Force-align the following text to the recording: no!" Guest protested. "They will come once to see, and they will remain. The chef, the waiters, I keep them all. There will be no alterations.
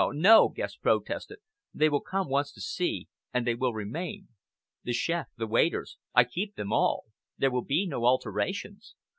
no!" 0.15 0.49
Guest 0.49 0.81
protested. 0.81 1.37
"They 1.75 1.87
will 1.87 2.01
come 2.01 2.27
once 2.27 2.51
to 2.53 2.59
see, 2.59 3.07
and 3.35 3.45
they 3.45 3.53
will 3.53 3.71
remain. 3.71 4.29
The 4.83 4.93
chef, 4.93 5.27
the 5.37 5.45
waiters, 5.45 5.97
I 6.15 6.23
keep 6.23 6.55
them 6.55 6.73
all. 6.73 7.03
There 7.37 7.51
will 7.51 7.63
be 7.65 7.85
no 7.85 8.05
alterations. 8.05 8.95